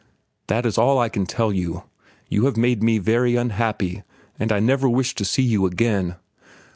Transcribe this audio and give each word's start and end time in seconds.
That 0.47 0.65
is 0.65 0.79
all 0.79 0.97
I 0.97 1.09
can 1.09 1.27
tell 1.27 1.53
you. 1.53 1.83
You 2.27 2.45
have 2.45 2.57
made 2.57 2.81
me 2.81 2.97
very 2.97 3.35
unhappy, 3.35 4.01
and 4.39 4.51
I 4.51 4.59
never 4.59 4.89
wish 4.89 5.13
to 5.13 5.23
see 5.23 5.43
you 5.43 5.67
again." 5.67 6.15